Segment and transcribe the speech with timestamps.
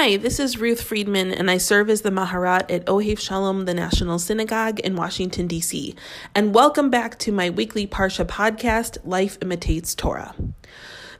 [0.00, 3.74] Hi, this is Ruth Friedman, and I serve as the Maharat at Ohev Shalom, the
[3.74, 5.96] National Synagogue in Washington, D.C.
[6.36, 10.36] And welcome back to my weekly Parsha podcast, Life Imitates Torah.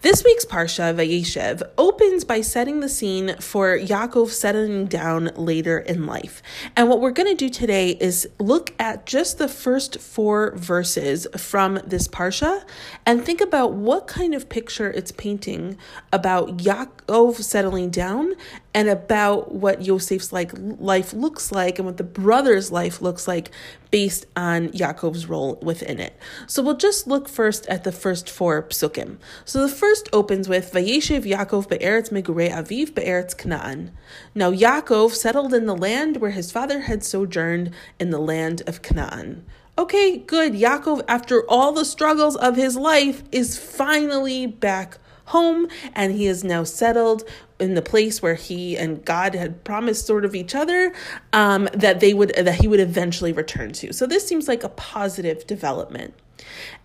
[0.00, 6.06] This week's Parsha, Vayeshev, opens by setting the scene for Yaakov settling down later in
[6.06, 6.40] life.
[6.76, 11.26] And what we're going to do today is look at just the first four verses
[11.36, 12.62] from this Parsha
[13.04, 15.76] and think about what kind of picture it's painting
[16.12, 18.36] about Yaakov settling down
[18.74, 23.50] and about what Yosef's like life looks like and what the brother's life looks like
[23.90, 26.16] based on Yaakov's role within it.
[26.46, 29.16] So we'll just look first at the first four psukim.
[29.44, 33.92] So the first opens with Vayeshev Yaakov be'eretz megurei aviv be'eretz Canaan.
[34.34, 38.82] Now Yaakov settled in the land where his father had sojourned in the land of
[38.82, 39.46] Canaan.
[39.78, 40.54] Okay, good.
[40.54, 46.42] Yaakov, after all the struggles of his life, is finally back home and he is
[46.42, 47.22] now settled
[47.58, 50.92] in the place where he and God had promised sort of each other
[51.32, 53.92] um, that they would that he would eventually return to.
[53.92, 56.14] So this seems like a positive development.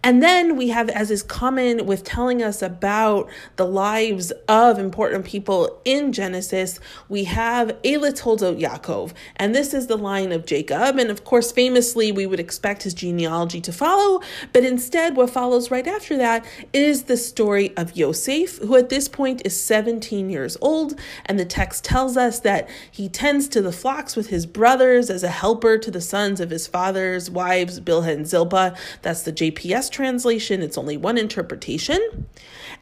[0.04, 5.23] And then we have, as is common with telling us about the lives of important
[5.23, 9.14] people in Genesis, we have Eila Toldot Yaakov.
[9.38, 11.00] And this is the line of Jacob.
[11.00, 14.20] And of course, famously, we would expect his genealogy to follow.
[14.52, 19.08] But instead, what follows right after that is the story of Yosef, who at this
[19.08, 21.00] point is 17 years old.
[21.28, 25.23] And the text tells us that he tends to the flocks with his brothers as
[25.23, 28.76] a helper to the sons of his father's wives, Bilhah and Zilpah.
[29.02, 32.27] That's the JPS translation, it's only one interpretation.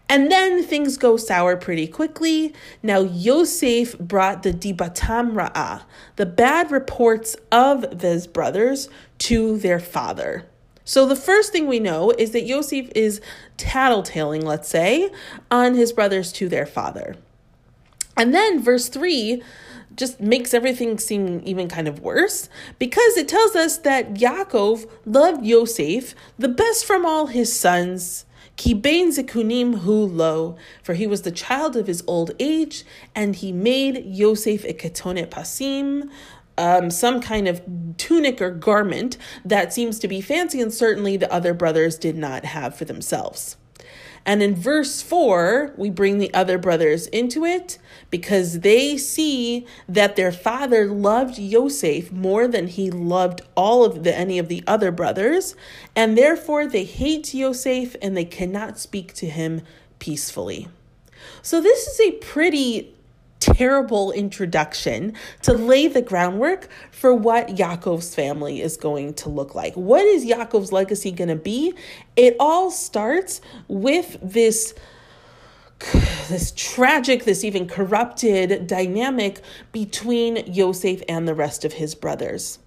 [0.10, 2.54] And then things go sour pretty quickly.
[2.82, 5.84] Now, Yosef brought the Dibatam Ra'ah,
[6.16, 8.90] the bad reports of his brothers,
[9.20, 10.48] to their father.
[10.84, 13.22] So, the first thing we know is that Yosef is
[13.58, 15.12] tattletaling, let's say,
[15.50, 17.16] on his brothers to their father.
[18.22, 19.42] And then, verse 3
[19.96, 25.44] just makes everything seem even kind of worse because it tells us that Yaakov loved
[25.44, 28.26] Yosef the best from all his sons.
[28.58, 32.84] Kibain zikunim hu lo, for he was the child of his old age,
[33.16, 36.08] and he made Yosef a ketonet pasim,
[36.60, 37.64] um, some kind of
[37.98, 42.46] tunic or garment that seems to be fancy, and certainly the other brothers did not
[42.46, 43.58] have for themselves.
[44.26, 47.80] And in verse 4, we bring the other brothers into it
[48.12, 54.16] because they see that their father loved Yosef more than he loved all of the
[54.16, 55.56] any of the other brothers,
[55.96, 59.62] and therefore they hate Yosef and they cannot speak to him
[59.98, 60.68] peacefully.
[61.42, 62.96] So this is a pretty
[63.42, 69.74] terrible introduction to lay the groundwork for what Yaakov's family is going to look like.
[69.74, 71.74] What is Yaakov's legacy going to be?
[72.16, 74.74] It all starts with this
[76.30, 79.42] this tragic, this even corrupted dynamic
[79.72, 82.60] between Yosef and the rest of his brothers.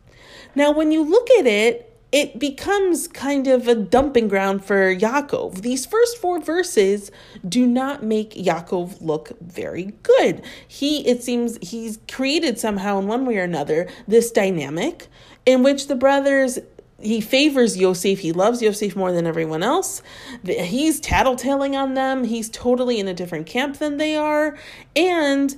[0.57, 5.63] Now, when you look at it, it becomes kind of a dumping ground for Yaakov.
[5.63, 7.11] These first four verses
[7.47, 10.41] do not make Yaakov look very good.
[10.69, 15.09] He, it seems, he's created somehow in one way or another this dynamic
[15.45, 16.61] in which the brothers
[17.01, 18.21] he favors Yosef.
[18.21, 20.01] He loves Yosef more than everyone else.
[20.45, 22.23] He's tattletaling on them.
[22.23, 24.57] He's totally in a different camp than they are.
[24.95, 25.55] And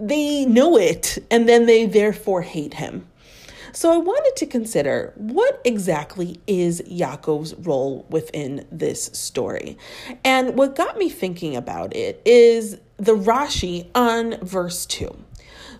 [0.00, 1.24] they know it.
[1.30, 3.06] And then they therefore hate him.
[3.74, 9.78] So I wanted to consider what exactly is Yaakov's role within this story.
[10.24, 15.24] And what got me thinking about it is the Rashi on verse 2.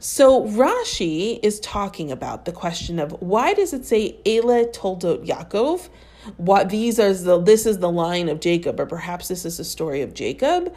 [0.00, 5.90] So Rashi is talking about the question of why does it say Eila Toldot Yaakov?
[6.36, 9.64] What these are the this is the line of Jacob, or perhaps this is the
[9.64, 10.74] story of Jacob,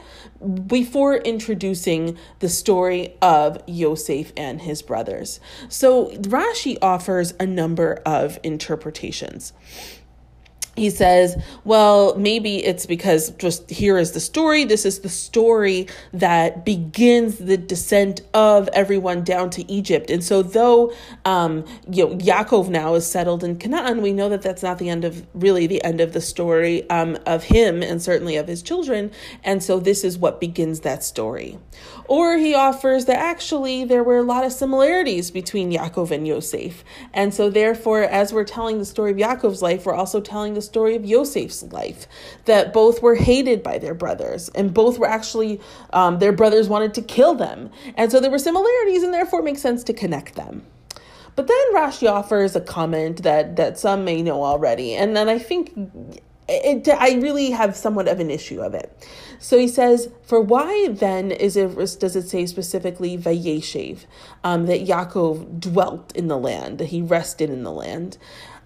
[0.67, 5.39] before introducing the story of Yosef and his brothers.
[5.69, 9.53] So Rashi offers a number of interpretations
[10.75, 14.65] he says, well, maybe it's because just here is the story.
[14.65, 20.09] This is the story that begins the descent of everyone down to Egypt.
[20.09, 24.41] And so, though um, you know, Yaakov now is settled in Canaan, we know that
[24.41, 28.01] that's not the end of really the end of the story um, of him and
[28.01, 29.11] certainly of his children.
[29.43, 31.57] And so, this is what begins that story.
[32.07, 36.83] Or he offers that actually there were a lot of similarities between Yaakov and Yosef.
[37.13, 40.64] And so, therefore, as we're telling the story of Yaakov's life, we're also telling the
[40.65, 42.07] story of Yosef's life,
[42.45, 45.61] that both were hated by their brothers, and both were actually,
[45.93, 47.69] um, their brothers wanted to kill them.
[47.95, 50.65] And so there were similarities, and therefore it makes sense to connect them.
[51.35, 55.37] But then Rashi offers a comment that, that some may know already, and then I
[55.37, 55.73] think
[56.47, 59.07] it, I really have somewhat of an issue of it.
[59.39, 64.05] So he says, for why then is it does it say specifically Vayeshev,
[64.43, 68.17] um, that Yaakov dwelt in the land, that he rested in the land,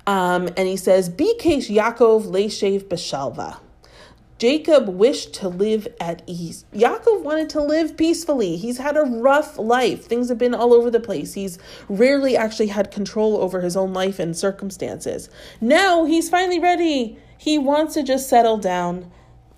[0.10, 3.60] um, and he says, Bikesh Yaakov leishev beshalva.
[4.40, 6.66] Jacob wished to live at ease.
[6.74, 8.58] Yaakov wanted to live peacefully.
[8.58, 10.06] He's had a rough life.
[10.06, 11.36] Things have been all over the place.
[11.36, 15.30] He's rarely actually had control over his own life and circumstances.
[15.62, 17.20] Now he's finally ready.
[17.38, 19.12] He wants to just settle down.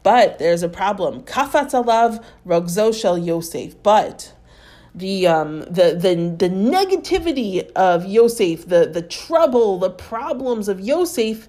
[0.04, 1.22] But there's a problem.
[1.24, 3.82] Kafatz alav rogzo shel Yosef.
[3.82, 4.34] But
[4.94, 11.48] the um the the the negativity of Yosef, the the trouble, the problems of Yosef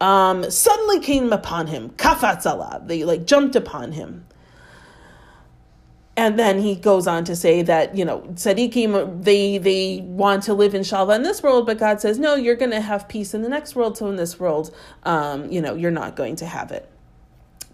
[0.00, 1.90] um, suddenly came upon him.
[1.90, 4.26] Kafatz They like jumped upon him.
[6.18, 10.54] And then he goes on to say that, you know, tzaddikim, they, they want to
[10.54, 13.34] live in shalva in this world, but God says, no, you're going to have peace
[13.34, 13.98] in the next world.
[13.98, 16.90] So in this world, um, you know, you're not going to have it.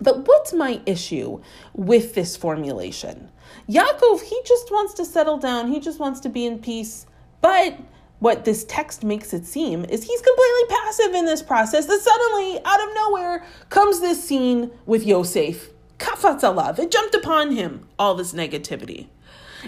[0.03, 1.41] But what's my issue
[1.75, 3.31] with this formulation?
[3.69, 5.71] Yaakov, he just wants to settle down.
[5.71, 7.07] He just wants to be in peace.
[7.41, 7.79] But
[8.19, 11.87] what this text makes it seem is he's completely passive in this process.
[11.87, 15.71] That suddenly, out of nowhere, comes this scene with Yosef.
[15.99, 16.79] Kafatz alav.
[16.81, 19.09] It jumped upon him, all this negativity.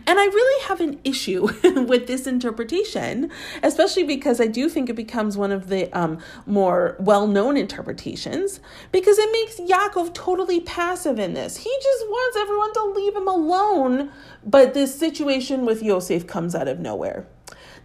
[0.06, 3.30] And I really have an issue with this interpretation,
[3.62, 8.60] especially because I do think it becomes one of the um, more well known interpretations,
[8.92, 11.58] because it makes Yaakov totally passive in this.
[11.58, 14.10] He just wants everyone to leave him alone,
[14.44, 17.26] but this situation with Yosef comes out of nowhere.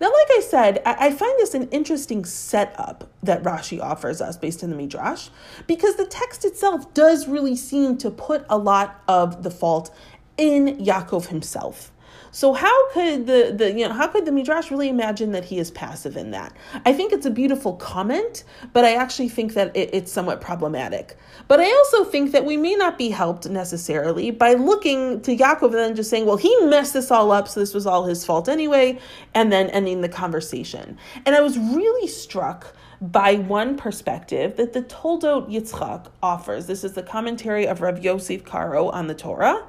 [0.02, 4.64] Now, like I said, I find this an interesting setup that Rashi offers us based
[4.64, 5.28] on the Midrash,
[5.68, 9.94] because the text itself does really seem to put a lot of the fault
[10.38, 11.92] in Yaakov himself.
[12.32, 15.58] So how could the the you know how could the midrash really imagine that he
[15.58, 16.56] is passive in that?
[16.86, 18.44] I think it's a beautiful comment,
[18.74, 21.18] but I actually think that it, it's somewhat problematic.
[21.48, 25.66] But I also think that we may not be helped necessarily by looking to Yaakov
[25.66, 28.24] and then just saying, well, he messed this all up, so this was all his
[28.26, 29.00] fault anyway,
[29.34, 30.98] and then ending the conversation.
[31.26, 36.68] And I was really struck by one perspective that the Toldot Yitzchak offers.
[36.68, 39.66] This is the commentary of Rav Yosef Karo on the Torah.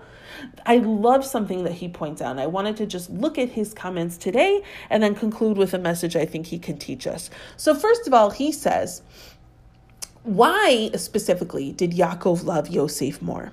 [0.67, 2.39] I love something that he points out.
[2.39, 6.17] I wanted to just look at his comments today and then conclude with a message
[6.17, 7.31] I think he can teach us.
[7.57, 9.03] So, first of all, he says,
[10.23, 13.53] Why specifically did Yaakov love Yosef more?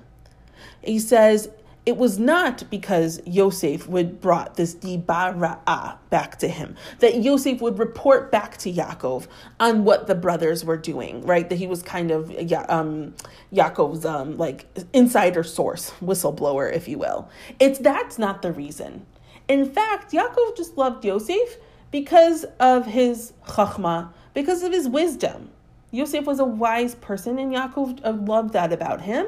[0.82, 1.48] He says,
[1.88, 7.78] it was not because Yosef would brought this dibara'ah back to him, that Yosef would
[7.78, 9.26] report back to Yaakov
[9.58, 11.48] on what the brothers were doing, right?
[11.48, 12.28] That he was kind of
[12.68, 13.14] um,
[13.50, 17.30] Yaakov's um, like insider source, whistleblower, if you will.
[17.58, 19.06] It's that's not the reason.
[19.48, 21.56] In fact, Yaakov just loved Yosef
[21.90, 25.52] because of his chachma, because of his wisdom.
[25.90, 29.26] Yosef was a wise person, and Yaakov uh, loved that about him,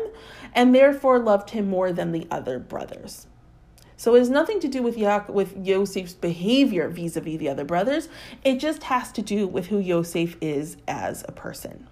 [0.54, 3.26] and therefore loved him more than the other brothers.
[3.96, 8.08] So it has nothing to do with ya- with Yosef's behavior vis-a-vis the other brothers.
[8.44, 11.86] It just has to do with who Yosef is as a person.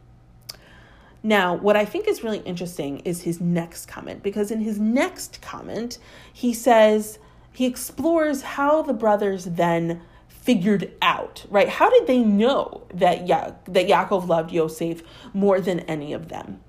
[1.22, 5.42] Now, what I think is really interesting is his next comment, because in his next
[5.42, 5.98] comment,
[6.32, 7.18] he says,
[7.52, 10.00] he explores how the brothers then
[10.48, 11.68] figured out, right?
[11.68, 15.02] How did they know that ya- that Yaakov loved Yosef
[15.34, 16.60] more than any of them?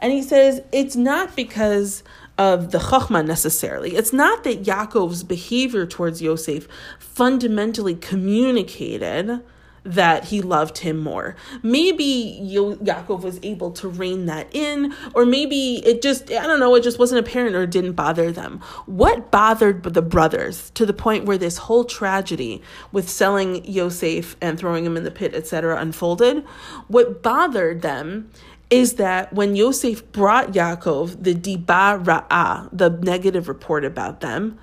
[0.00, 2.02] And he says it's not because
[2.38, 3.94] of the chachma necessarily.
[3.94, 6.66] It's not that Yaakov's behavior towards Yosef
[6.98, 9.42] fundamentally communicated
[9.86, 11.36] that he loved him more.
[11.62, 16.74] Maybe Yaakov was able to rein that in, or maybe it just, I don't know,
[16.74, 18.60] it just wasn't apparent or didn't bother them.
[18.86, 22.62] What bothered the brothers to the point where this whole tragedy
[22.92, 26.44] with selling Yosef and throwing him in the pit, etc., unfolded?
[26.88, 28.30] What bothered them
[28.68, 34.58] is that when Yosef brought Yaakov the diba ra'ah, the negative report about them,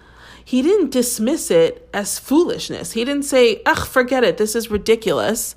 [0.45, 2.93] he didn't dismiss it as foolishness.
[2.93, 5.55] He didn't say, ugh, forget it, this is ridiculous.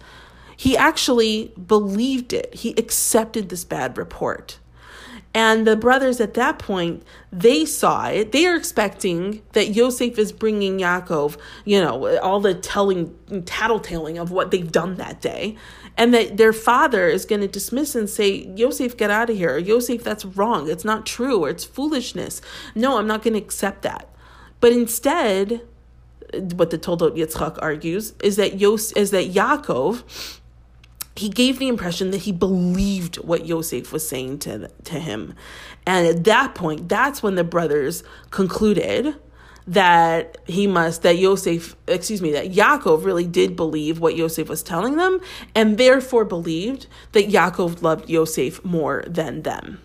[0.56, 2.54] He actually believed it.
[2.54, 4.58] He accepted this bad report.
[5.34, 8.32] And the brothers at that point, they saw it.
[8.32, 14.30] They are expecting that Yosef is bringing Yaakov, you know, all the telling, tattletaling of
[14.30, 15.56] what they've done that day.
[15.98, 19.58] And that their father is going to dismiss and say, Yosef, get out of here.
[19.58, 20.70] Yosef, that's wrong.
[20.70, 21.44] It's not true.
[21.44, 22.40] Or it's foolishness.
[22.74, 24.08] No, I'm not going to accept that.
[24.66, 25.60] But instead,
[26.56, 30.02] what the Toldot Yitzchak argues is that Yos is that Yaakov
[31.14, 35.34] he gave the impression that he believed what Yosef was saying to, to him.
[35.86, 39.14] And at that point, that's when the brothers concluded
[39.68, 44.64] that he must that Yosef, excuse me, that Yaakov really did believe what Yosef was
[44.64, 45.20] telling them,
[45.54, 49.80] and therefore believed that Yaakov loved Yosef more than them.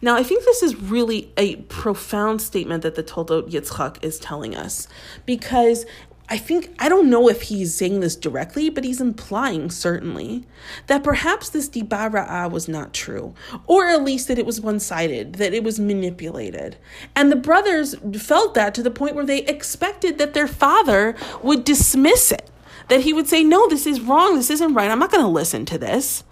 [0.00, 4.54] Now, I think this is really a profound statement that the Toldot Yitzchak is telling
[4.54, 4.88] us
[5.24, 5.86] because
[6.28, 10.44] I think, I don't know if he's saying this directly, but he's implying certainly
[10.88, 13.32] that perhaps this Dibara'ah was not true,
[13.66, 16.78] or at least that it was one sided, that it was manipulated.
[17.14, 21.62] And the brothers felt that to the point where they expected that their father would
[21.62, 22.50] dismiss it,
[22.88, 25.30] that he would say, No, this is wrong, this isn't right, I'm not going to
[25.30, 26.24] listen to this.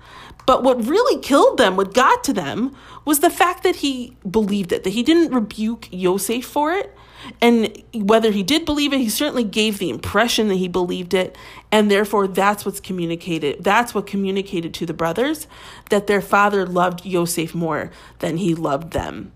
[0.47, 4.73] But what really killed them, what got to them, was the fact that he believed
[4.73, 6.95] it, that he didn't rebuke Yosef for it.
[7.41, 11.37] And whether he did believe it, he certainly gave the impression that he believed it.
[11.73, 13.65] And therefore, that's what's communicated.
[13.65, 15.47] That's what communicated to the brothers
[15.89, 19.33] that their father loved Yosef more than he loved them.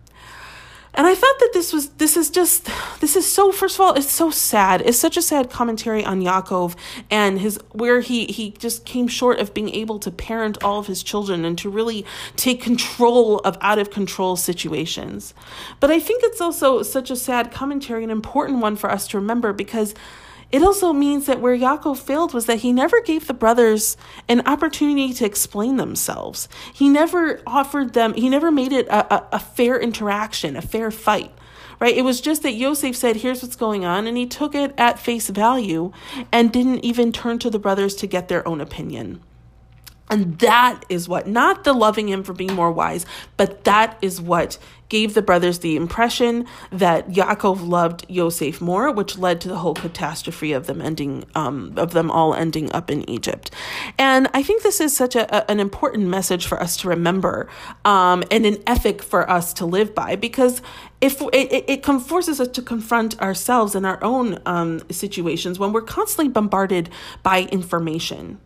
[0.94, 2.68] And I thought that this was this is just
[3.00, 4.80] this is so first of all it's so sad.
[4.82, 6.76] It's such a sad commentary on Yaakov
[7.10, 10.86] and his where he he just came short of being able to parent all of
[10.86, 12.04] his children and to really
[12.36, 15.34] take control of out of control situations.
[15.78, 19.18] But I think it's also such a sad commentary an important one for us to
[19.18, 19.94] remember because
[20.50, 23.96] it also means that where Yaakov failed was that he never gave the brothers
[24.28, 26.48] an opportunity to explain themselves.
[26.72, 30.90] He never offered them, he never made it a, a, a fair interaction, a fair
[30.90, 31.32] fight
[31.80, 31.96] right?
[31.96, 34.98] It was just that Yosef said, Here's what's going on, and he took it at
[34.98, 35.92] face value
[36.32, 39.22] and didn't even turn to the brothers to get their own opinion.
[40.10, 43.04] And that is what, not the loving him for being more wise,
[43.36, 49.18] but that is what gave the brothers the impression that Yaakov loved Yosef more, which
[49.18, 53.08] led to the whole catastrophe of them ending, um, of them all ending up in
[53.08, 53.50] Egypt.
[53.98, 57.48] And I think this is such a, a an important message for us to remember,
[57.84, 60.62] um, and an ethic for us to live by, because
[61.00, 65.80] if it, it, forces us to confront ourselves in our own um, situations when we're
[65.80, 66.90] constantly bombarded
[67.22, 68.38] by information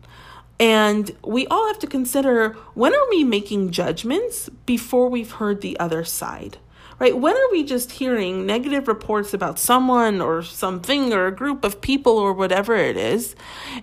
[0.63, 5.77] and we all have to consider when are we making judgments before we've heard the
[5.77, 6.57] other side?
[6.99, 7.17] Right?
[7.17, 11.81] When are we just hearing negative reports about someone or something or a group of
[11.81, 13.35] people or whatever it is,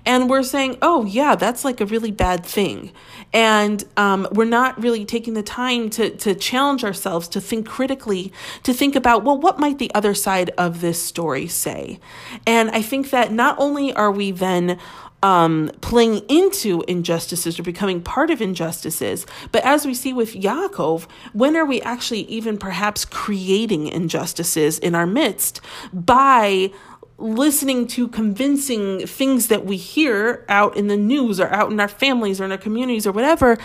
[0.06, 2.92] and we're saying, oh, yeah, that's like a really bad thing.
[3.34, 8.32] And um, we're not really taking the time to, to challenge ourselves, to think critically,
[8.62, 12.00] to think about, well, what might the other side of this story say?
[12.46, 14.78] And I think that not only are we then
[15.22, 19.26] um, playing into injustices or becoming part of injustices.
[19.52, 24.94] But as we see with Yaakov, when are we actually even perhaps creating injustices in
[24.94, 25.60] our midst
[25.92, 26.72] by
[27.20, 31.88] listening to convincing things that we hear out in the news or out in our
[31.88, 33.58] families or in our communities or whatever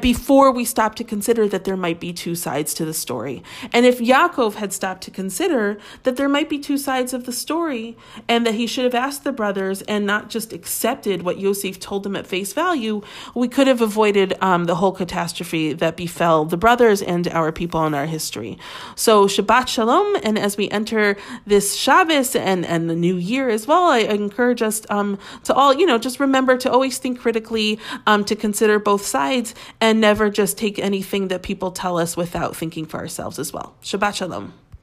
[0.00, 3.42] before we stop to consider that there might be two sides to the story.
[3.72, 7.32] And if Yaakov had stopped to consider that there might be two sides of the
[7.32, 7.96] story
[8.28, 12.06] and that he should have asked the brothers and not just accepted what Yosef told
[12.06, 13.02] him at face value,
[13.34, 17.84] we could have avoided um, the whole catastrophe that befell the brothers and our people
[17.84, 18.58] in our history.
[18.94, 20.16] So Shabbat Shalom.
[20.22, 21.16] And as we enter
[21.46, 23.84] this Shabbos and and the new year as well.
[23.84, 28.24] I, encourage us um, to all, you know, just remember to always think critically, um,
[28.26, 32.84] to consider both sides, and never just take anything that people tell us without thinking
[32.86, 33.74] for ourselves as well.
[33.82, 34.65] Shabbat Shalom.